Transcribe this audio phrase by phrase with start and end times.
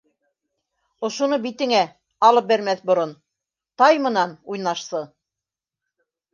[1.09, 1.81] -Ошоно битеңә...
[2.29, 3.15] алып бәрмәҫ борон...
[3.85, 5.07] тай мынан, уйнашсы!